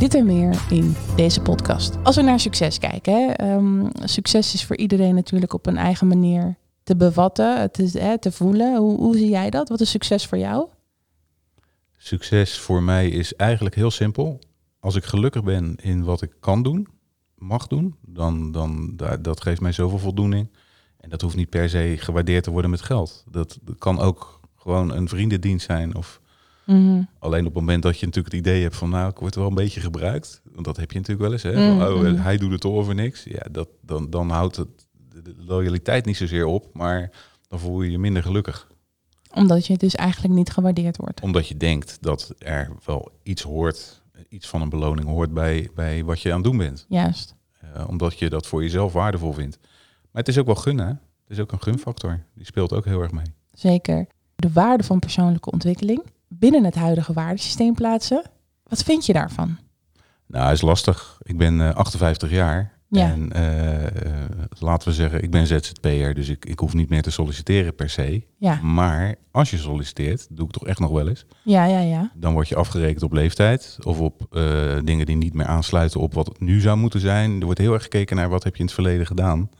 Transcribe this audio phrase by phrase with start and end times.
[0.00, 1.96] Dit en meer in deze podcast.
[2.02, 6.06] Als we naar succes kijken, hè, ehm, succes is voor iedereen natuurlijk op een eigen
[6.06, 8.76] manier te bevatten, te, te voelen.
[8.76, 9.68] Hoe, hoe zie jij dat?
[9.68, 10.68] Wat is succes voor jou?
[11.96, 14.38] Succes voor mij is eigenlijk heel simpel.
[14.78, 16.88] Als ik gelukkig ben in wat ik kan doen,
[17.34, 20.48] mag doen, dan, dan dat geeft mij zoveel voldoening.
[20.96, 23.24] En dat hoeft niet per se gewaardeerd te worden met geld.
[23.30, 26.19] Dat, dat kan ook gewoon een vriendendienst zijn of
[26.70, 27.02] Mhm.
[27.18, 29.46] Alleen op het moment dat je natuurlijk het idee hebt van, nou, ik word wel
[29.46, 30.40] een beetje gebruikt.
[30.52, 31.42] Want dat heb je natuurlijk wel eens.
[31.42, 31.72] Hè?
[31.72, 31.82] Mhm.
[31.82, 33.24] oh, hij doet het over niks.
[33.24, 34.68] Ja, dat, dan, dan houdt het,
[35.08, 37.10] de loyaliteit niet zozeer op, maar
[37.48, 38.68] dan voel je je minder gelukkig.
[39.34, 41.20] Omdat je dus eigenlijk niet gewaardeerd wordt.
[41.20, 46.04] Omdat je denkt dat er wel iets hoort, iets van een beloning hoort bij, bij
[46.04, 46.86] wat je aan het doen bent.
[46.88, 47.34] Juist.
[47.76, 49.58] Uh, omdat je dat voor jezelf waardevol vindt.
[49.60, 50.86] Maar het is ook wel gunnen.
[50.86, 52.24] Het is ook een gunfactor.
[52.34, 53.26] Die speelt ook heel erg mee.
[53.52, 54.06] Zeker.
[54.36, 56.02] De waarde van persoonlijke ontwikkeling
[56.40, 58.22] binnen het huidige waardesysteem plaatsen.
[58.62, 59.58] Wat vind je daarvan?
[60.26, 61.20] Nou, is lastig.
[61.22, 62.78] Ik ben 58 eh, jaar.
[62.88, 63.10] Ja.
[63.10, 67.10] En uh, laten we zeggen, ik ben ZZP'er, dus ik, ik hoef niet meer te
[67.10, 68.26] solliciteren per se.
[68.38, 68.60] Ja.
[68.62, 71.26] Maar als je solliciteert, doe ik toch echt nog wel eens.
[71.42, 72.10] Ja, ja, ja.
[72.14, 74.26] Dan word je afgerekend op leeftijd of op
[74.84, 77.38] dingen die niet meer aansluiten op wat het nu zou moeten zijn.
[77.38, 79.50] Er wordt heel erg gekeken naar wat heb je in het verleden gedaan.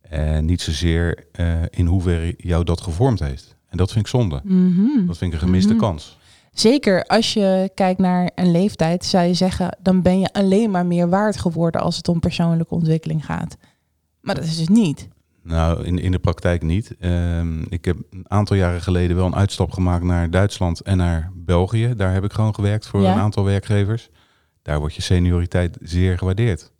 [0.00, 1.24] En niet zozeer
[1.70, 3.56] in hoeverre jou dat gevormd heeft.
[3.68, 4.40] En dat vind ik zonde.
[4.44, 5.06] Mhm.
[5.06, 5.82] Dat vind ik een gemiste mhm.
[5.82, 6.18] kans.
[6.58, 10.86] Zeker als je kijkt naar een leeftijd, zou je zeggen, dan ben je alleen maar
[10.86, 13.56] meer waard geworden als het om persoonlijke ontwikkeling gaat.
[14.20, 15.08] Maar dat is dus niet.
[15.42, 16.96] Nou, in, in de praktijk niet.
[17.00, 21.30] Ehm, ik heb een aantal jaren geleden wel een uitstap gemaakt naar Duitsland en naar
[21.34, 21.94] België.
[21.96, 24.08] Daar heb ik gewoon gewerkt voor een aantal werkgevers.
[24.62, 26.72] Daar wordt je senioriteit zeer gewaardeerd.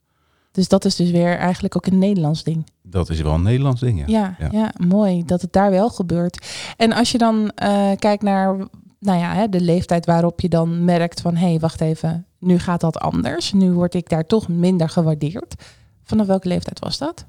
[0.52, 2.66] Dus dat is dus weer eigenlijk ook een Nederlands ding.
[2.82, 4.36] Dat is wel een Nederlands ding, ja.
[4.38, 4.72] Ja, ja.
[4.86, 6.46] mooi dat het daar wel gebeurt.
[6.76, 8.68] En als je dan uh, kijkt naar
[9.00, 11.36] nou ja, hè, de leeftijd waarop je dan merkt van...
[11.36, 13.52] hé, hey, wacht even, nu gaat dat anders.
[13.52, 15.54] Nu word ik daar toch minder gewaardeerd.
[16.02, 17.26] Vanaf welke leeftijd was dat?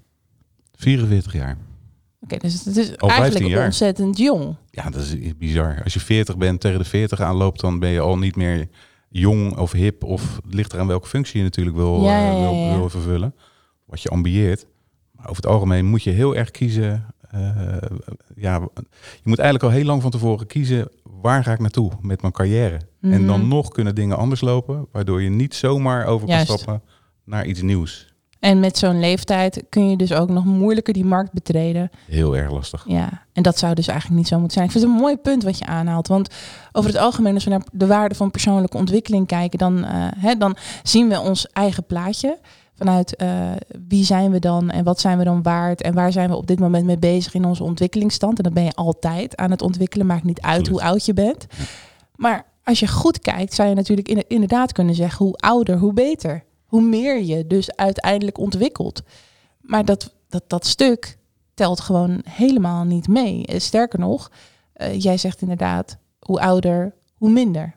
[0.75, 1.57] 44 jaar.
[2.21, 3.65] Oké, dus het is al eigenlijk jaar.
[3.65, 4.55] ontzettend jong.
[4.71, 5.81] Ja, dat is bizar.
[5.83, 7.59] Als je 40 bent, tegen de 40 aanloopt...
[7.59, 8.67] dan ben je al niet meer
[9.09, 10.03] jong of hip...
[10.03, 13.35] of het ligt eraan welke functie je natuurlijk wil, ja, ja, ja, wil, wil vervullen.
[13.85, 14.65] Wat je ambieert.
[15.11, 17.05] Maar over het algemeen moet je heel erg kiezen.
[17.35, 17.41] Uh,
[18.35, 22.21] ja, je moet eigenlijk al heel lang van tevoren kiezen waar ga ik naartoe met
[22.21, 22.79] mijn carrière.
[23.01, 23.47] En dan mhm.
[23.47, 26.81] nog kunnen dingen anders lopen, waardoor je niet zomaar over kan stappen
[27.23, 28.15] naar iets nieuws.
[28.39, 31.89] En met zo'n leeftijd kun je dus ook nog moeilijker die markt betreden.
[32.07, 32.83] Heel erg lastig.
[32.87, 34.65] Ja, en dat zou dus eigenlijk niet zo moeten zijn.
[34.65, 36.07] Ik vind het een mooi punt wat je aanhaalt.
[36.07, 36.29] Want
[36.71, 40.35] over het algemeen, als we naar de waarde van persoonlijke ontwikkeling kijken, dan, uh, hè,
[40.35, 42.37] dan zien we ons eigen plaatje
[42.77, 43.51] vanuit uh,
[43.87, 46.47] wie zijn we dan en wat zijn we dan waard en waar zijn we op
[46.47, 48.37] dit moment mee bezig in onze ontwikkelingsstand.
[48.37, 51.45] En dan ben je altijd aan het ontwikkelen, maakt niet uit hoe oud je bent.
[52.15, 56.43] Maar als je goed kijkt, zou je natuurlijk inderdaad kunnen zeggen hoe ouder, hoe beter.
[56.65, 59.03] Hoe meer je dus uiteindelijk ontwikkelt.
[59.61, 61.17] Maar dat, dat, dat stuk
[61.53, 63.45] telt gewoon helemaal niet mee.
[63.45, 64.31] Eh, sterker nog,
[64.75, 67.75] uh, jij zegt inderdaad, hoe ouder, hoe minder.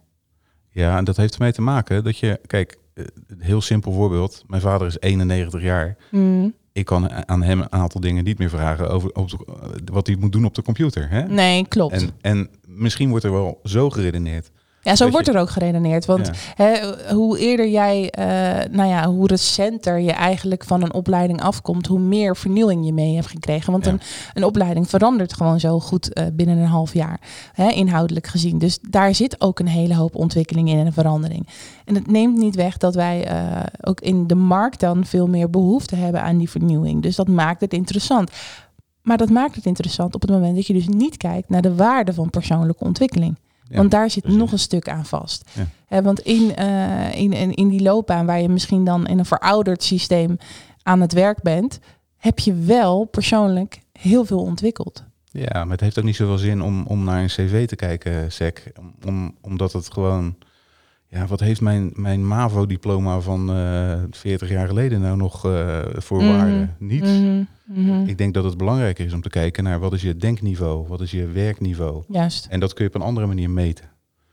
[0.71, 2.79] Ja, en dat heeft ermee te maken dat je, kijk,
[3.27, 4.45] een heel simpel voorbeeld.
[4.47, 5.97] Mijn vader is 91 jaar.
[6.11, 6.55] Mm.
[6.73, 9.39] Ik kan aan hem een aantal dingen niet meer vragen over, over
[9.85, 11.09] wat hij moet doen op de computer.
[11.11, 11.23] Hè?
[11.23, 11.95] Nee, klopt.
[11.95, 14.51] En, en misschien wordt er wel zo geredeneerd
[14.83, 16.05] ja, zo wordt er ook geredeneerd.
[16.05, 16.75] Want hè,
[17.15, 18.25] hoe eerder jij, uh,
[18.75, 23.15] nou ja, hoe recenter je eigenlijk van een opleiding afkomt, hoe meer vernieuwing je mee
[23.15, 23.73] hebt gekregen.
[23.73, 24.01] Want een,
[24.35, 27.21] een opleiding verandert gewoon zo goed uh, binnen een half jaar,
[27.53, 28.59] hè, inhoudelijk gezien.
[28.59, 31.49] Dus daar zit ook een hele hoop ontwikkeling in en verandering.
[31.85, 35.51] En het neemt niet weg dat wij uh, ook in de markt dan veel meer
[35.51, 37.03] behoefte hebben aan die vernieuwing.
[37.03, 38.31] Dus dat maakt het interessant.
[39.03, 41.75] Maar dat maakt het interessant op het moment dat je dus niet kijkt naar de
[41.75, 43.37] waarde van persoonlijke ontwikkeling
[43.71, 45.51] want daar zit nog een stuk aan vast.
[45.89, 49.83] want in, uh, in, in, in die loopbaan waar je misschien dan in een verouderd
[49.83, 50.39] systeem
[50.83, 51.79] aan het werk bent,
[52.17, 55.05] heb je wel persoonlijk heel veel ontwikkeld.
[55.25, 58.33] Ja, maar het heeft ook niet zoveel zin om, om naar een cv te kijken,
[58.33, 58.73] Sec.
[58.79, 60.37] Om, om, omdat het gewoon...
[61.13, 66.23] Ja, wat heeft mijn, mijn MAVO-diploma van eh 40 jaar geleden nou nog eh, voor
[66.23, 66.33] Mhm.
[66.37, 66.69] waarde?
[66.79, 67.11] Niets.
[67.11, 68.09] Mhm, mhm.
[68.09, 71.01] Ik denk dat het belangrijker is om te kijken naar wat is je denkniveau, wat
[71.01, 72.05] is je werkniveau.
[72.09, 73.85] Juist, En dat kun je op een andere manier meten.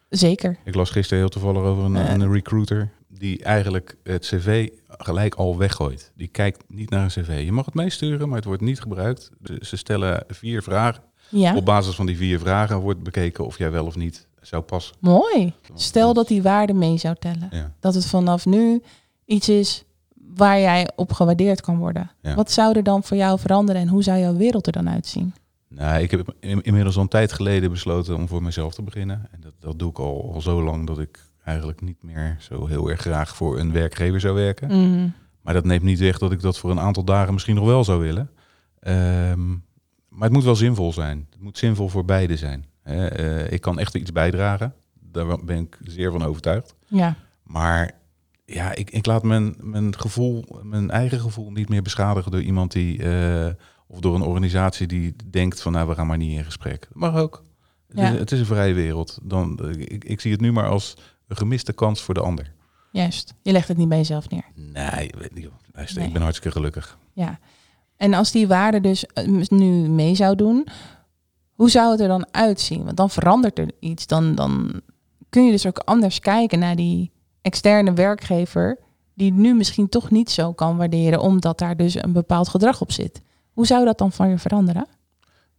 [0.09, 0.57] zeker.
[0.65, 2.12] Ik las gisteren heel toevallig over een, Eh.
[2.12, 6.12] een recruiter die eigenlijk het cv gelijk al weggooit.
[6.15, 7.41] Die kijkt niet naar een cv.
[7.45, 9.29] Je mag het meesturen, maar het wordt niet gebruikt.
[9.62, 11.03] Ze stellen vier vragen.
[11.29, 14.62] Ja, Op basis van die vier vragen wordt bekeken of jij wel of niet zou
[14.64, 14.96] passen.
[15.00, 15.54] mooi.
[15.74, 17.48] Stel dat die waarde mee zou tellen.
[17.52, 17.72] Ja.
[17.80, 18.82] Dat het vanaf nu
[19.26, 19.84] iets is
[20.36, 22.12] waar jij op gewaardeerd kan worden.
[22.22, 22.36] Ja.
[22.36, 25.34] Wat zou er dan voor jou veranderen en hoe zou jouw wereld er dan uitzien?
[25.70, 29.28] Nou, ik heb in- inmiddels al een tijd geleden besloten om voor mezelf te beginnen.
[29.32, 32.66] En dat, dat doe ik al, al zo lang dat ik eigenlijk niet meer zo
[32.66, 34.68] heel erg graag voor een werkgever zou werken.
[34.68, 35.08] Mhm.
[35.42, 37.84] Maar dat neemt niet weg dat ik dat voor een aantal dagen misschien nog wel
[37.84, 38.30] zou willen.
[38.80, 39.50] Ehm,
[40.10, 41.28] maar het moet wel zinvol zijn.
[41.32, 42.66] Het moet zinvol voor beide zijn.
[42.88, 44.74] Eh, ik kan echt iets bijdragen.
[45.12, 46.75] Daar ben ik zeer van overtuigd.
[46.88, 47.92] Ja, Maar
[48.45, 52.72] ja, ik, ik laat mijn, mijn gevoel, mijn eigen gevoel niet meer beschadigen door iemand
[52.72, 53.54] die, eh,
[53.88, 56.80] of door een organisatie die denkt van nou, we gaan maar niet in gesprek.
[56.89, 57.44] Dat mag ook.
[57.88, 59.19] Het, is, het is een vrije wereld.
[59.24, 60.98] Dan, eh, ik, ik zie het nu maar als
[61.28, 62.54] een gemiste kans voor de ander.
[62.92, 63.34] juist.
[63.42, 64.44] Je legt het niet bij jezelf neer.
[64.56, 65.10] Nee.
[65.72, 66.07] Luister, Nee.
[66.07, 66.98] ik ben hartstikke gelukkig.
[67.13, 67.39] Ja.
[67.98, 69.06] En als die waarde dus
[69.50, 70.68] nu mee zou doen,
[71.57, 72.83] hoe zou het er dan uitzien?
[72.83, 74.07] Want dan verandert er iets.
[74.07, 74.81] Dan, dan
[75.30, 77.12] kun je dus ook anders kijken naar die
[77.42, 78.77] externe werkgever,
[79.13, 82.92] die nu misschien toch niet zo kan waarderen, omdat daar dus een bepaald gedrag op
[82.92, 83.21] zit.
[83.51, 84.88] Hoe zou dat dan van je veranderen?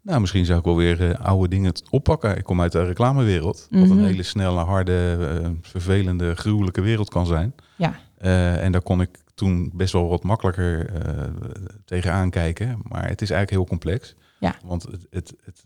[0.02, 2.36] Nou, misschien zou ik wel weer eh, oude dingen oppakken.
[2.36, 3.66] Ik kom uit de reclamewereld.
[3.70, 3.90] Wat Mhm.
[3.98, 7.54] een hele snelle, harde, eh, vervelende, gruwelijke wereld kan zijn.
[7.76, 7.94] Ja.
[8.18, 10.92] Eh, en daar kon ik toen best wel wat makkelijker
[11.84, 12.78] tegenaan kijken.
[12.88, 14.14] Maar het is eigenlijk heel complex.
[14.40, 14.54] Ja.
[14.64, 15.64] Want het, het, het.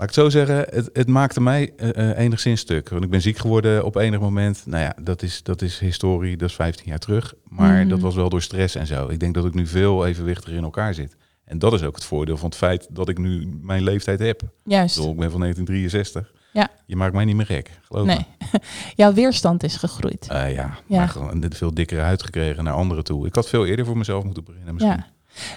[0.00, 2.88] Laat ik het zo zeggen, het, het maakte mij eh, eh, enigszins stuk.
[2.88, 4.62] Want ik ben ziek geworden op enig moment.
[4.66, 7.34] Nou ja, dat is, dat is historie, dat is 15 jaar terug.
[7.48, 7.88] Maar Mhm.
[7.88, 9.08] dat was wel door stress en zo.
[9.08, 11.16] Ik denk dat ik nu veel evenwichtiger in elkaar zit.
[11.44, 14.42] En dat is ook het voordeel van het feit dat ik nu mijn leeftijd heb.
[14.42, 14.94] Ik, Juist.
[14.96, 16.32] bedoel, ik ben van 1963.
[16.52, 16.68] Ja.
[16.86, 18.14] Je maakt mij niet meer gek, geloof me.
[18.14, 18.26] Nee.
[18.96, 20.26] Jouw weerstand is gegroeid.
[20.28, 20.98] Eh, ja, Ja.
[20.98, 23.26] maar gewoon een veel dikkere huid gekregen naar anderen toe.
[23.26, 24.96] Ik had veel eerder voor mezelf moeten beginnen misschien.
[24.96, 25.06] Ja.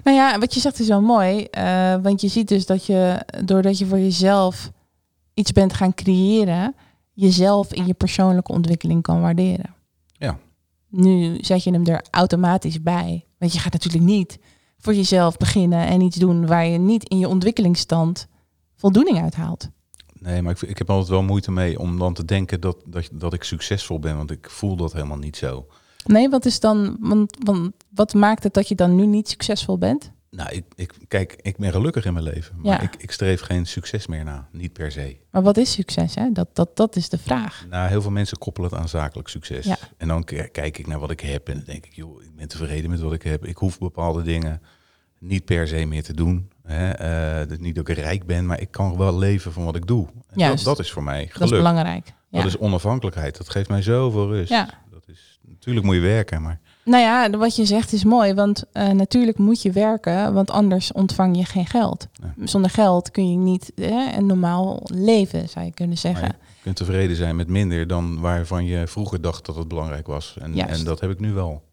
[0.04, 1.44] Nou ja, wat je zegt is wel mooi.
[1.44, 4.72] eh, want je ziet dus dat je, doordat je voor jezelf
[5.34, 6.75] iets bent gaan creëren,
[7.14, 9.75] jezelf in je persoonlijke ontwikkeling kan waarderen.
[10.18, 10.38] Ja.
[10.90, 13.25] Nu zet je hem er automatisch bij.
[13.38, 14.40] Want je gaat natuurlijk niet
[14.78, 18.28] voor jezelf beginnen en iets doen waar je niet in je ontwikkelingsstand
[18.75, 19.70] voldoening uit haalt.
[20.20, 23.10] Nee, maar ik, ik heb altijd wel moeite mee om dan te denken dat, dat,
[23.12, 24.18] dat ik succesvol ben.
[24.18, 25.68] Want ik voel dat helemaal niet zo.
[26.05, 29.77] Nee, wat is dan, want, want wat maakt het dat je dan nu niet succesvol
[29.77, 30.11] bent?
[30.29, 32.55] Nou, ik, ik, kijk, ik ben gelukkig in mijn leven.
[32.57, 32.81] Maar Ja.
[32.81, 34.47] ik, ik streef geen succes meer na.
[34.51, 35.17] Niet per se.
[35.31, 36.15] Maar wat is succes?
[36.15, 36.31] Hè?
[36.31, 37.65] Dat, dat, dat is de vraag.
[37.69, 39.65] Nou, heel veel mensen koppelen het aan zakelijk succes.
[39.65, 39.77] Ja.
[39.97, 42.47] En dan kijk ik naar wat ik heb en dan denk ik, joh, ik ben
[42.47, 43.45] tevreden met wat ik heb.
[43.45, 44.61] Ik hoef bepaalde dingen
[45.19, 46.50] niet per se meer te doen.
[46.63, 46.89] Hè?
[46.91, 49.88] Eh, dus niet dat ik rijk ben, maar ik kan wel leven van wat ik
[49.88, 50.05] doe.
[50.07, 50.65] En dat, Juist.
[50.65, 51.33] dat is voor mij geluk.
[51.39, 52.13] Dat is belangrijk.
[52.29, 52.38] Ja.
[52.39, 53.38] Dat is onafhankelijkheid.
[53.38, 54.50] Dat geeft mij zoveel rust.
[54.50, 54.69] Ja.
[55.48, 59.38] Natuurlijk moet je werken, maar Nou ja, wat je zegt is mooi, want eh, natuurlijk
[59.38, 62.07] moet je werken, want anders ontvang je geen geld.
[62.22, 62.48] Nee.
[62.48, 66.27] Zonder geld kun je niet eh, een normaal leven, zou je kunnen zeggen.
[66.27, 70.08] Maar je kunt tevreden zijn met minder dan waarvan je vroeger dacht dat het belangrijk
[70.08, 70.38] was.
[70.39, 71.63] En, en dat heb ik nu wel.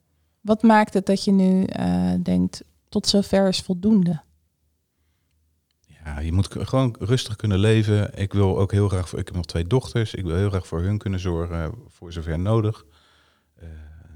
[0.40, 4.20] Wat maakt het dat je nu eh, denkt, tot zover is voldoende?
[6.04, 8.18] Ja, je moet gewoon rustig kunnen leven.
[8.18, 10.14] Ik wil ook heel graag, voor, ik heb nog twee dochters.
[10.14, 12.84] Ik wil heel graag voor hun kunnen zorgen, voor zover nodig.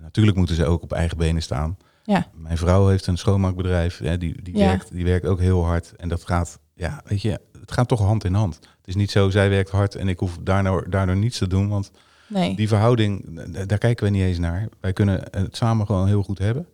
[0.05, 1.77] Natuurlijk moeten ze ook op eigen benen staan.
[2.03, 2.27] Ja.
[2.35, 3.99] Mijn vrouw heeft een schoonmaakbedrijf.
[3.99, 4.67] Hè, die, die, Ja.
[4.67, 5.93] werkt, die werkt ook heel hard.
[5.97, 8.55] En dat gaat, ja, weet je, het gaat toch hand in hand.
[8.55, 11.69] Het is niet zo, zij werkt hard en ik hoef daardoor, daardoor niets te doen.
[11.69, 11.91] Want
[12.27, 12.57] Nee.
[12.57, 14.69] die verhouding, daar kijken we niet eens naar.
[14.81, 16.67] Wij kunnen het samen gewoon heel goed hebben.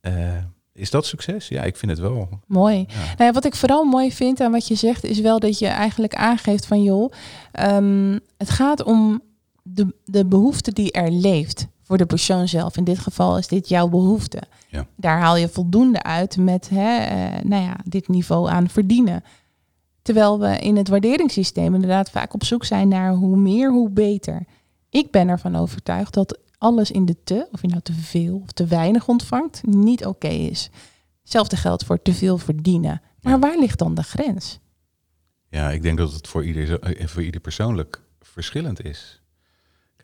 [0.00, 0.14] Eh,
[0.72, 1.48] is dat succes?
[1.48, 2.28] Ja, ik vind het wel.
[2.46, 2.84] Mooi.
[2.88, 2.94] Ja.
[3.04, 5.66] Nou ja, wat ik vooral mooi vind aan wat je zegt, is wel dat je
[5.66, 7.12] eigenlijk aangeeft van joh,
[7.52, 9.22] ehm, het gaat om
[9.62, 12.76] de, de behoefte die er leeft voor de persoon zelf.
[12.76, 14.42] In dit geval is dit jouw behoefte.
[14.68, 14.86] Ja.
[14.96, 19.24] Daar haal je voldoende uit met hè, eh, nou ja, dit niveau aan verdienen.
[20.02, 24.44] Terwijl we in het waarderingssysteem inderdaad vaak op zoek zijn naar hoe meer, hoe beter.
[24.90, 28.52] Ik ben ervan overtuigd dat alles in de te, of je nou te veel of
[28.52, 30.70] te weinig ontvangt, niet oké is.
[31.22, 33.02] Hetzelfde geldt voor te veel verdienen.
[33.20, 33.38] Maar Ja.
[33.38, 34.58] waar ligt dan de grens?
[35.48, 39.22] Ja, ik denk dat het voor ieder, eh, voor ieder persoonlijk verschillend is.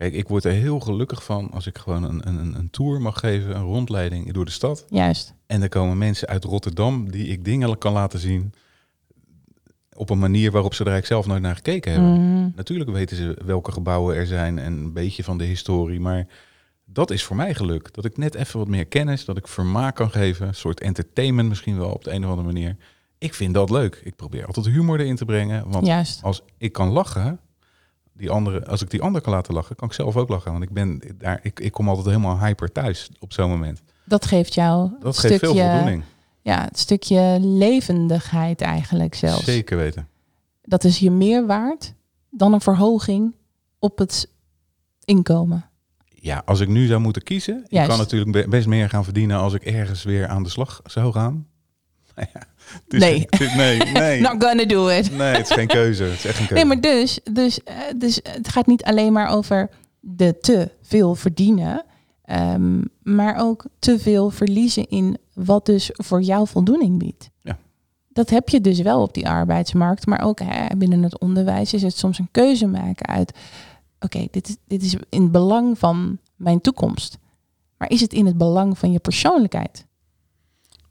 [0.01, 3.19] Kijk, ik word er heel gelukkig van als ik gewoon een, een, een tour mag
[3.19, 4.85] geven, een rondleiding door de stad.
[4.89, 5.33] Juist.
[5.45, 8.53] En er komen mensen uit Rotterdam die ik dingen kan laten zien
[9.93, 12.11] op een manier waarop ze er eigenlijk zelf nooit naar gekeken hebben.
[12.11, 12.49] Mhm.
[12.55, 16.27] Natuurlijk weten ze welke gebouwen er zijn en een beetje van de historie, maar
[16.85, 17.93] dat is voor mij geluk.
[17.93, 21.49] Dat ik net even wat meer kennis, dat ik vermaak kan geven, een soort entertainment
[21.49, 22.75] misschien wel op de een of andere manier.
[23.17, 24.01] Ik vind dat leuk.
[24.03, 26.23] Ik probeer altijd humor erin te brengen, want Juist.
[26.23, 27.39] als ik kan lachen,
[28.13, 30.51] die andere, als ik die ander kan laten lachen, kan ik zelf ook lachen.
[30.51, 33.81] Want ik ben daar, ik, ik kom altijd helemaal hyper thuis op zo'n moment.
[34.05, 36.03] Dat geeft jou Dat geeft stukje, veel voldoening.
[36.41, 39.43] ja, het stukje levendigheid eigenlijk zelfs.
[39.43, 40.07] Zeker weten.
[40.61, 41.93] Dat is je meer waard
[42.29, 43.35] dan een verhoging
[43.79, 44.29] op het
[45.05, 45.65] inkomen.
[46.05, 47.89] Ja, als ik nu zou moeten kiezen, ik Juist.
[47.89, 51.11] kan natuurlijk be- best meer gaan verdienen als ik ergens weer aan de slag zou
[51.11, 51.47] gaan.
[52.15, 52.39] Nou ja,
[52.83, 53.19] het is- Nee.
[53.29, 54.21] het is- nee, nee.
[54.21, 55.11] Not gonna do it.
[55.11, 56.03] Nee, het is geen keuze.
[56.03, 56.65] Het is echt geen keuze.
[56.65, 61.15] Nee, maar dus, dus, eh, dus het gaat niet alleen maar over de te veel
[61.15, 61.85] verdienen,
[62.23, 67.29] ehm, maar ook te veel verliezen in wat dus voor jou voldoening biedt.
[67.41, 67.57] Ja.
[68.09, 71.81] Dat heb je dus wel op die arbeidsmarkt, maar ook hè, binnen het onderwijs is
[71.81, 73.33] het soms een keuze maken uit,
[73.99, 77.17] oké, dit, is, dit is in het belang van mijn toekomst.
[77.77, 79.85] Maar is het in het belang van je persoonlijkheid?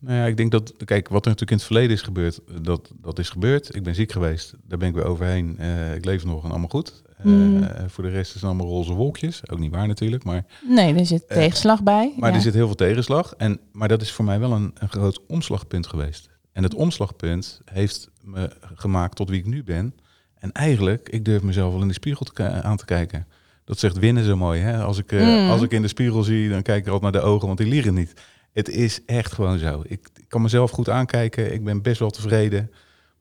[0.01, 2.91] Nou ja, ik denk dat, kijk, wat er natuurlijk in het verleden is gebeurd, dat,
[3.01, 3.75] dat is gebeurd.
[3.77, 5.59] Ik ben ziek geweest, daar ben ik weer overheen.
[5.59, 7.03] Eh, ik leef nog en allemaal goed.
[7.17, 7.67] Eh, Mm.
[7.87, 9.51] voor de rest is het allemaal roze wolkjes.
[9.51, 12.13] Ook niet waar natuurlijk, maar, Nee, er zit Eh, tegenslag bij.
[12.17, 12.37] maar ja.
[12.37, 13.35] er zit heel veel tegenslag.
[13.37, 16.29] En, maar dat is voor mij wel een, een groot omslagpunt geweest.
[16.53, 19.95] En het omslagpunt heeft me gemaakt tot wie ik nu ben.
[20.39, 23.27] En eigenlijk, ik durf mezelf wel in de spiegel te aan te kijken.
[23.65, 24.61] Dat zegt winnen zo mooi.
[24.61, 24.83] Hè?
[24.83, 25.51] Als, ik, eh, Mm.
[25.51, 27.69] als ik in de spiegel zie, dan kijk ik altijd naar de ogen, want die
[27.69, 28.13] liegen niet.
[28.53, 29.83] Het is echt gewoon zo.
[29.87, 31.53] Ik, ik kan mezelf goed aankijken.
[31.55, 32.71] Ik ben best wel tevreden.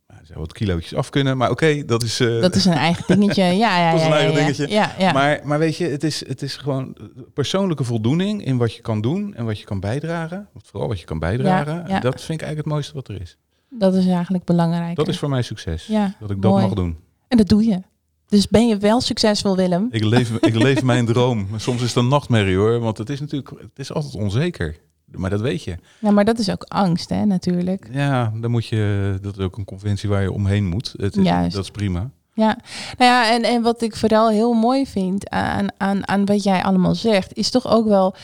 [0.08, 2.20] Nou, er zou wat kilootjes af kunnen, maar oké, dat is...
[2.20, 3.44] eh, Dat is een eigen dingetje.
[3.66, 4.68] Ja, ja, Dat is een ja, eigen ja, dingetje.
[4.68, 5.12] Ja, ja.
[5.12, 6.98] Maar, maar weet je, het is, het is gewoon
[7.34, 10.48] persoonlijke voldoening in wat je kan doen en wat je kan bijdragen.
[10.56, 11.74] Vooral wat je kan bijdragen.
[11.74, 12.00] Ja, ja.
[12.00, 13.38] Dat vind ik eigenlijk het mooiste wat er is.
[13.70, 14.96] Dat is eigenlijk belangrijk.
[14.96, 15.88] Dat is voor mij succes.
[15.88, 16.64] Ja, dat ik dat mooi.
[16.66, 16.98] mag doen.
[17.28, 17.82] En dat doe je.
[18.28, 19.88] Dus ben je wel succesvol, Willem?
[19.92, 21.48] Ik leef, ik leef mijn droom.
[21.50, 24.76] Maar Soms is het een nachtmerrie hoor, want het is natuurlijk het is altijd onzeker.
[25.12, 25.76] Maar dat weet je.
[26.00, 27.88] Ja, maar dat is ook angst, hè, natuurlijk.
[27.92, 30.94] Ja, dan moet je, dat is ook een conventie waar je omheen moet.
[30.98, 31.56] Het is, Juist.
[31.56, 32.10] dat is prima.
[32.34, 32.58] Ja,
[32.98, 36.64] nou ja, en, en wat ik vooral heel mooi vind aan, aan, aan wat jij
[36.64, 38.16] allemaal zegt, is toch ook wel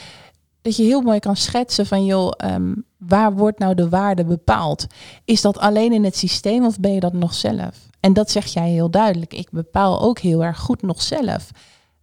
[0.62, 4.88] dat je heel mooi kan schetsen van, joh, ehm, waar wordt nou de waarde bepaald?
[5.25, 7.75] Is dat alleen in het systeem of ben je dat nog zelf?
[8.00, 9.34] En dat zeg jij heel duidelijk.
[9.34, 11.51] Ik bepaal ook heel erg goed nog zelf.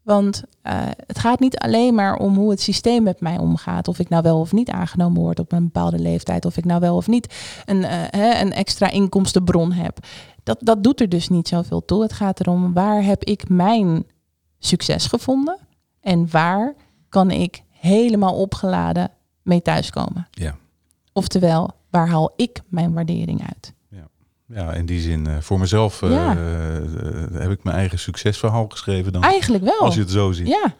[0.02, 3.88] Want eh, het gaat niet alleen maar om hoe het systeem met mij omgaat.
[3.88, 6.44] Of ik nou wel of niet aangenomen word op een bepaalde leeftijd.
[6.44, 9.98] Of ik nou wel of niet een, eh, hè, een extra inkomstenbron heb.
[10.42, 12.02] Dat, dat doet er dus niet zoveel toe.
[12.02, 14.06] Het gaat erom waar heb ik mijn
[14.58, 15.58] succes gevonden.
[16.00, 16.74] En waar
[17.08, 19.10] kan ik helemaal opgeladen
[19.42, 20.28] mee thuiskomen.
[20.30, 20.56] Ja.
[21.12, 23.72] Oftewel, waar haal ik mijn waardering uit?
[24.54, 26.30] Ja, in die zin, eh, voor mezelf eh, Ja.
[26.36, 29.22] eh, heb ik mijn eigen succesverhaal geschreven dan.
[29.22, 29.78] Eigenlijk wel.
[29.80, 30.46] Als je het zo ziet.
[30.46, 30.74] Ja.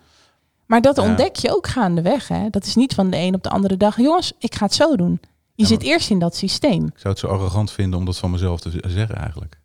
[0.67, 1.03] Maar dat Ja.
[1.03, 2.29] ontdek je ook gaandeweg.
[2.29, 2.51] Hè?
[2.51, 3.97] Dat is niet van de een op de andere dag.
[3.97, 5.21] Jongens, ik ga het zo doen.
[5.55, 6.85] Je Ja, zit eerst in dat systeem.
[6.87, 9.61] Ik zou het zo arrogant vinden om dat van mezelf te zeggen eigenlijk.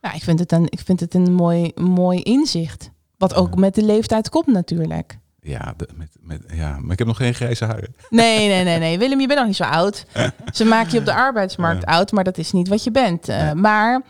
[0.00, 2.90] Nou, ik vind het een, ik vind het een mooi, mooi inzicht.
[3.18, 3.60] Wat ook Ja.
[3.60, 5.18] met de leeftijd komt natuurlijk.
[5.44, 7.94] Ja, de- met, met, ja, maar ik heb nog geen grijze haren.
[8.10, 8.98] Nee, nee, nee, nee.
[8.98, 10.06] Willem, je bent nog niet zo oud.
[10.54, 11.92] Ze maken je op de arbeidsmarkt Ja.
[11.92, 13.28] oud, maar dat is niet wat je bent.
[13.28, 13.54] Eh, Nee.
[13.54, 14.02] Maar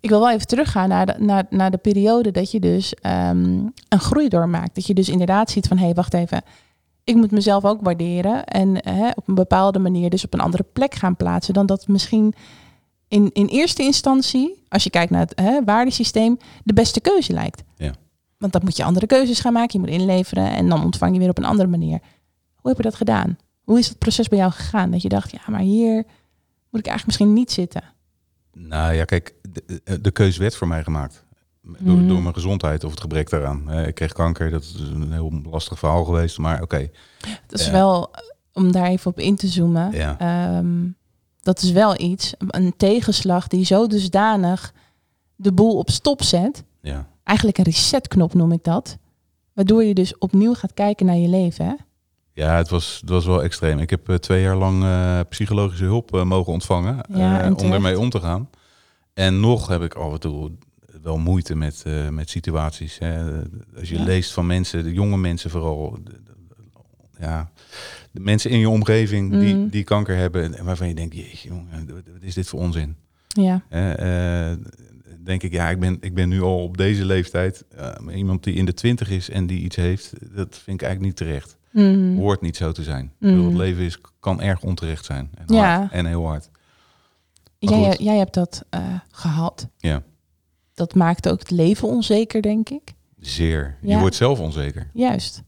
[0.00, 3.38] ik wil wel even teruggaan naar de, naar, naar de periode dat je dus ehm,
[3.88, 4.74] een groei doormaakt.
[4.74, 6.42] Dat je dus inderdaad ziet van, hé, hey, wacht even.
[7.04, 8.76] Ik moet mezelf ook waarderen en
[9.14, 12.34] op een bepaalde manier dus op een andere plek gaan plaatsen dan dat misschien
[13.08, 17.62] in, in eerste instantie, als je kijkt naar het hè, waardesysteem, de beste keuze lijkt.
[17.76, 17.92] Ja.
[18.38, 21.18] Want dan moet je andere keuzes gaan maken, je moet inleveren en dan ontvang je
[21.18, 21.98] weer op een andere manier.
[22.56, 23.38] Hoe heb je dat gedaan?
[23.62, 24.90] Hoe is het proces bij jou gegaan?
[24.90, 25.94] Dat je dacht, ja, maar hier
[26.70, 27.82] moet ik eigenlijk misschien niet zitten.
[28.52, 31.26] Nou ja, kijk, de, de- de keuze werd voor mij gemaakt.
[31.62, 32.08] Door, Mhm.
[32.08, 33.70] door mijn gezondheid of het gebrek daaraan.
[33.70, 36.38] Eh, Ik kreeg kanker, dat is een heel lastig verhaal geweest.
[36.38, 36.90] Maar oké,
[37.46, 37.72] Dat is Ja.
[37.72, 38.20] wel, eh,
[38.52, 40.18] om daar even op in te zoomen, Ja.
[40.18, 40.86] ehm,
[41.40, 44.72] dat is wel iets, een tegenslag die zo dusdanig
[45.36, 46.64] de boel op stop zet.
[46.80, 47.06] ja.
[47.28, 48.98] Eigenlijk een resetknop noem ik dat.
[49.52, 51.64] Waardoor je dus opnieuw gaat kijken naar je leven.
[51.66, 51.74] Hè?
[52.32, 53.78] Ja, het was, het was wel extreem.
[53.78, 57.98] Ik heb eh, twee jaar lang eh, psychologische hulp eh, mogen ontvangen Ja, om ermee
[57.98, 58.50] om te gaan.
[59.14, 60.50] En nog heb ik af en toe
[61.02, 62.98] wel moeite met, met situaties.
[62.98, 63.24] Hè.
[63.78, 64.04] Als je Ja.
[64.04, 66.36] leest van mensen, de jonge mensen vooral, de, de-
[67.20, 67.50] ja,
[68.10, 69.68] de mensen in je omgeving die, Mhm.
[69.68, 72.96] die kanker hebben en waarvan je denkt, jeetje jongen, wat is dit voor onzin?
[73.28, 73.62] Ja,
[75.28, 77.64] denk ik, ja, ik ben, ik ben nu al op deze leeftijd.
[77.76, 81.00] eh, iemand die in de twintig is en die iets heeft, dat vind ik eigenlijk
[81.00, 81.56] niet terecht.
[81.72, 82.16] Mhm.
[82.16, 83.04] Hoort niet zo te zijn.
[83.04, 85.30] Ik bedoel, het leven is, kan erg onterecht zijn.
[85.34, 85.78] En, Ja.
[85.78, 86.50] hard, en heel hard.
[87.58, 89.68] Jij, jij hebt dat eh, gehad.
[89.76, 90.02] Ja.
[90.74, 92.94] Dat maakt ook het leven onzeker, denk ik.
[93.20, 93.78] Zeer.
[93.82, 94.90] Je wordt zelf onzeker.
[94.92, 95.42] Juist.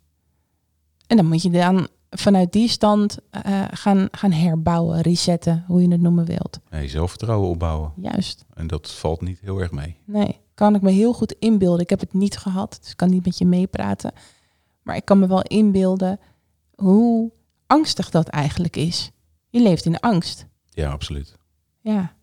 [1.07, 5.88] En dan moet je dan vanuit die stand eh, gaan, gaan herbouwen, resetten, hoe je
[5.88, 6.61] het noemen wilt.
[6.71, 7.93] Nee, zelfvertrouwen opbouwen.
[7.97, 8.45] Juist.
[8.55, 9.97] En dat valt niet heel erg mee.
[10.05, 11.81] Nee, kan ik me heel goed inbeelden.
[11.81, 14.12] Ik heb het niet gehad, dus ik kan niet met je meepraten.
[14.83, 16.21] Maar ik kan me wel inbeelden
[16.75, 17.33] hoe
[17.67, 19.11] angstig dat eigenlijk is.
[19.49, 20.47] Je leeft in angst.
[20.69, 21.38] Ja, absoluut.
[21.81, 22.14] Ja.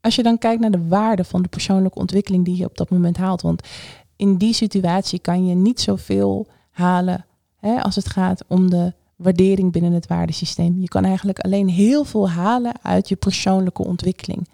[0.00, 2.90] Als je dan kijkt naar de waarde van de persoonlijke ontwikkeling die je op dat
[2.90, 3.42] moment haalt.
[3.42, 3.68] Want
[4.16, 7.26] in die situatie kan je niet zoveel halen
[7.66, 10.80] hè, als het gaat om de waardering binnen het waardesysteem.
[10.80, 14.48] Je kan eigenlijk alleen heel veel halen uit je persoonlijke ontwikkeling.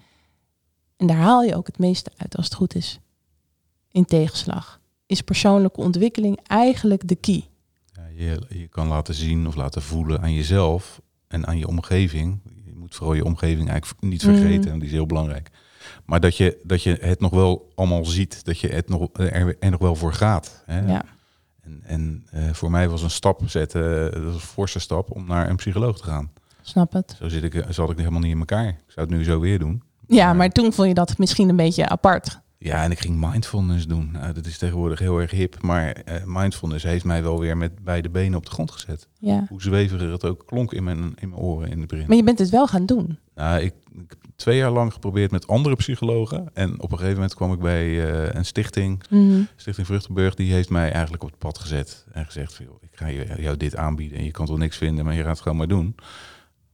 [0.97, 2.99] En daar haal je ook het meeste uit als het goed is.
[3.90, 7.45] In tegenslag is persoonlijke ontwikkeling eigenlijk de key.
[7.92, 12.40] Ja, je, je kan laten zien of laten voelen aan jezelf en aan je omgeving.
[12.64, 14.69] Je moet vooral je omgeving eigenlijk niet vergeten, Mhm.
[14.69, 15.50] want die is heel belangrijk.
[16.07, 19.57] Maar dat je, dat je het nog wel allemaal ziet, dat je het nog, er,
[19.59, 20.62] er nog wel voor gaat.
[20.66, 20.81] Hè?
[20.92, 21.04] Ja.
[21.62, 25.11] En, en eh, voor mij was een stap zetten, eh, dat was een forse stap
[25.11, 26.31] om naar een psycholoog te gaan.
[26.62, 27.14] Snap het?
[27.19, 28.69] Zo zit ik, eh, zat ik helemaal niet in elkaar.
[28.69, 29.83] Ik zou het nu zo weer doen.
[30.07, 32.40] Ja, maar toen vond je dat misschien een beetje apart.
[32.64, 34.11] Ja, en ik ging mindfulness doen.
[34.12, 35.62] Nou, dat is tegenwoordig heel erg hip.
[35.62, 39.09] Maar eh, mindfulness heeft mij wel weer met beide benen op de grond gezet.
[39.19, 39.47] Ja.
[39.49, 42.07] Hoe zweviger het ook klonk in mijn, in mijn oren in het begin.
[42.07, 43.19] Maar je bent het wel gaan doen.
[43.35, 46.50] Nou, ik, ik heb twee jaar lang geprobeerd met andere psychologen.
[46.54, 49.02] En op een gegeven moment kwam ik bij eh, een stichting,
[49.57, 50.35] Stichting Vruchtenburg.
[50.35, 52.07] Die heeft mij eigenlijk op het pad gezet.
[52.12, 54.19] En gezegd, van, ik ga jou dit aanbieden.
[54.19, 55.95] En je kan toch niks vinden, maar je gaat het gewoon maar doen.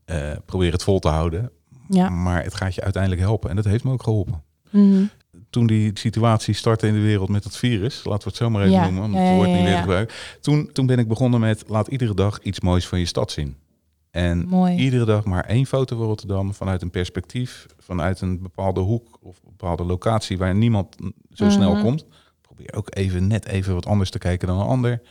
[0.05, 1.51] Eh, probeer het vol te houden.
[1.87, 2.09] Ja.
[2.09, 3.49] Maar het gaat je uiteindelijk helpen.
[3.49, 4.43] En dat heeft me ook geholpen.
[4.69, 5.03] Mhm.
[5.49, 8.61] Toen die situatie startte in de wereld met het virus, laten we het zo maar
[8.61, 9.79] even Ja, noemen, want het woord niet meer ja.
[9.79, 10.15] gebruiken.
[10.41, 13.55] Toen, toen ben ik begonnen met laat iedere dag iets moois van je stad zien.
[14.11, 14.75] En Mooi.
[14.77, 19.35] iedere dag maar één foto van Rotterdam vanuit een perspectief, vanuit een bepaalde hoek of
[19.43, 20.95] een bepaalde locatie waar niemand
[21.33, 21.83] zo snel Mhm.
[21.83, 22.05] komt.
[22.41, 25.01] Probeer ook even net even wat anders te kijken dan een ander.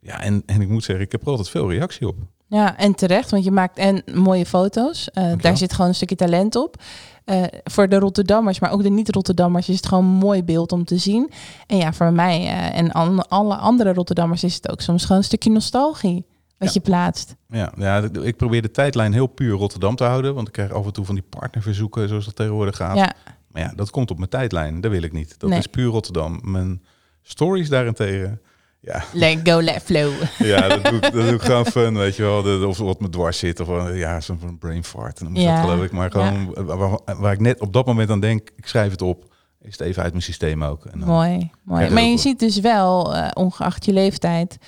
[0.00, 2.16] Ja, en, en ik moet zeggen, ik heb er altijd veel reactie op.
[2.46, 5.10] Ja, en terecht, want je maakt en mooie foto's.
[5.10, 6.76] Eh, daar zit gewoon een stukje talent op.
[7.24, 10.84] Eh, voor de Rotterdammers, maar ook de niet-Rotterdammers is het gewoon een mooi beeld om
[10.84, 11.30] te zien.
[11.66, 15.18] En ja, voor mij eh, en an- alle andere Rotterdammers is het ook soms gewoon
[15.18, 16.24] een stukje nostalgie
[16.58, 16.74] wat Ja.
[16.74, 17.36] je plaatst.
[17.48, 20.84] Ja, ja, ik probeer de tijdlijn heel puur Rotterdam te houden, want ik krijg af
[20.86, 22.96] en toe van die partnerverzoeken, zoals dat tegenwoordig gaat.
[22.96, 23.12] Ja,
[23.48, 24.80] Maar ja, dat komt op mijn tijdlijn.
[24.80, 25.38] Dat wil ik niet.
[25.38, 25.58] Dat Nee.
[25.58, 26.40] is puur Rotterdam.
[26.42, 26.82] Mijn
[27.22, 28.40] stories daarentegen.
[28.84, 30.12] Ja, let go, let flow.
[30.52, 32.42] ja dat, doe ik, dat doe ik gewoon fun, weet je wel.
[32.42, 33.60] De- of wat me dwars zit.
[33.60, 35.18] Of eh, ja, zo'n brain fart.
[35.18, 35.92] En dan moet Ja, dat geloof ik.
[35.92, 39.02] Maar gewoon waar, waar- waar ik net op dat moment aan denk, ik schrijf het
[39.02, 39.32] op.
[39.62, 40.84] Is het even uit mijn systeem ook.
[40.84, 41.90] En dan, Mooi, mooi.
[41.90, 44.58] Maar je ziet dus wel, eh, ongeacht je leeftijd,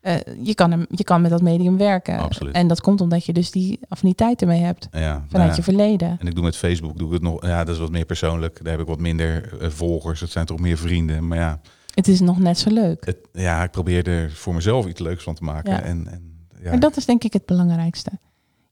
[0.00, 2.18] eh, je, kan hem, je kan met dat medium werken.
[2.18, 2.54] Absoluut.
[2.54, 5.56] En dat komt omdat je dus die affiniteit ermee hebt Ja, nou vanuit ja.
[5.56, 6.16] je verleden.
[6.20, 7.46] En ik doe met Facebook, doe ik het nog.
[7.46, 8.58] Ja, dat is wat meer persoonlijk.
[8.62, 10.20] Daar heb ik wat minder eh, volgers.
[10.20, 11.26] Het zijn toch meer vrienden.
[11.28, 11.60] Maar ja,
[11.96, 13.06] Het is nog net zo leuk.
[13.06, 15.72] het, ja, ik probeer er voor mezelf iets leuks van te maken.
[15.72, 15.82] Ja.
[15.82, 18.10] En, en ja, Maar dat is denk ik het belangrijkste.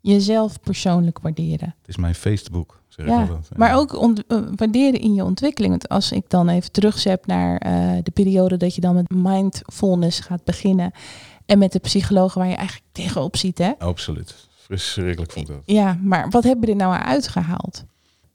[0.00, 1.74] Jezelf persoonlijk waarderen.
[1.78, 2.82] het is mijn Facebook.
[2.88, 3.46] Zeg ik Ja, altijd.
[3.50, 3.56] Ja.
[3.56, 3.92] maar ook
[4.28, 5.72] eh, waarderen in je ontwikkeling.
[5.72, 10.20] Want als ik dan even terugzet naar eh, de periode dat je dan met mindfulness
[10.20, 10.90] gaat beginnen.
[11.46, 13.58] En met de psychologen waar je eigenlijk tegenop ziet.
[13.58, 13.72] Hè?
[13.78, 14.48] Absoluut.
[14.56, 15.62] Verschrikkelijk vond ik dat.
[15.64, 17.84] Ja, maar wat hebben we er nou uitgehaald?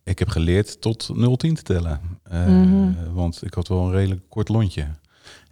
[0.04, 2.02] Ik heb geleerd tot 010 te tellen.
[2.24, 3.14] Eh, Mhm.
[3.14, 4.88] Want ik had wel een redelijk kort lontje.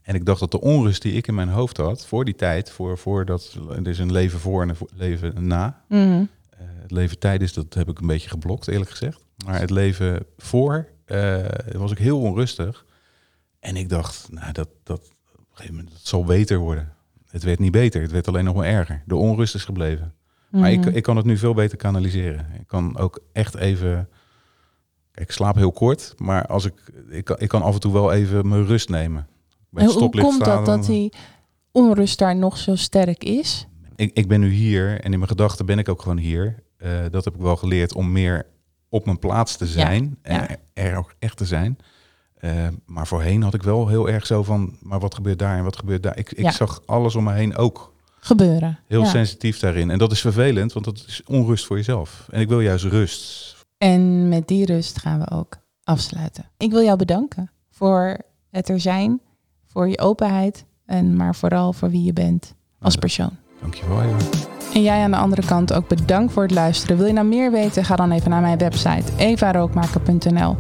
[0.02, 2.72] En ik dacht dat de onrust die ik in mijn hoofd had voor die tijd,
[2.72, 5.82] voor, voor dat, er is een leven voor en een leven na.
[5.88, 6.02] Mhm.
[6.50, 9.24] Eh, het leven tijdens, dat heb ik een beetje geblokt, eerlijk gezegd.
[9.46, 12.86] Maar het leven voor eh, was ik heel onrustig.
[13.60, 16.94] En ik dacht, nou, dat, dat, op een gegeven moment, dat zal beter worden.
[17.30, 19.04] Het werd niet beter, het werd alleen nog maar erger.
[19.06, 20.14] De onrust is gebleven.
[20.50, 20.96] Maar ik, Mhm.
[20.96, 22.48] ik kan het nu veel beter kanaliseren.
[22.60, 24.10] Ik kan ook echt even.
[25.18, 26.74] Ik slaap heel kort, maar als ik,
[27.10, 29.28] ik, kan, ik kan af en toe wel even mijn rust nemen.
[29.70, 31.14] Bij En hoe komt dat dat die
[31.72, 33.68] onrust daar nog zo sterk is?
[33.96, 36.64] ik, ik ben nu hier en in mijn gedachten ben ik ook gewoon hier.
[36.78, 38.46] Eh, dat heb ik wel geleerd om meer
[38.90, 40.48] op mijn plaats te zijn en ja.
[40.50, 41.78] er- er ook echt te zijn.
[42.38, 45.64] Eh, maar voorheen had ik wel heel erg zo van, maar wat gebeurt daar en
[45.64, 46.18] wat gebeurt daar?
[46.18, 46.52] Ik, ik Ja.
[46.52, 48.80] zag alles om me heen ook Gebeuren.
[48.88, 49.90] heel sensitief daarin.
[49.90, 52.28] En dat is vervelend, want dat is onrust voor jezelf.
[52.32, 53.56] En ik wil juist rust.
[53.78, 56.46] En met die rust gaan we ook afsluiten.
[56.58, 58.18] Ik wil jou bedanken voor
[58.50, 59.22] het er zijn,
[59.66, 63.47] voor je openheid en maar vooral voor wie je bent als persoon.
[63.62, 64.48] Dankjewel Eva.
[64.74, 66.98] En jij aan de andere kant ook bedankt voor het luisteren.
[66.98, 67.86] Wil je nou meer weten?
[67.86, 70.56] Ga dan even naar mijn website evarookmaker.nl.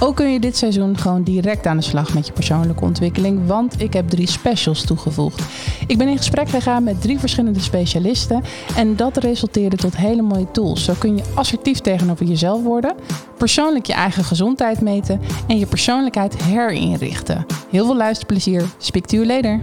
[0.00, 3.80] Ook kun je dit seizoen gewoon direct aan de slag met je persoonlijke ontwikkeling, want
[3.80, 5.42] ik heb drie specials toegevoegd.
[5.86, 8.42] Ik ben in gesprek gegaan met drie verschillende specialisten
[8.76, 10.84] en dat resulteerde tot hele mooie tools.
[10.84, 12.94] Zo kun je assertief tegenover jezelf worden,
[13.36, 17.46] persoonlijk je eigen gezondheid meten en je persoonlijkheid herinrichten.
[17.70, 18.64] Heel veel luisterplezier.
[18.78, 19.60] Speak to you later.